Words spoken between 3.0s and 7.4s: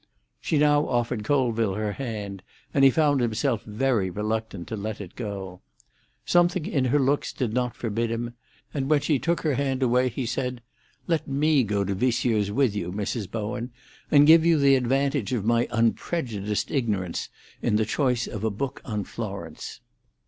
himself very reluctant to let it go. Something in her looks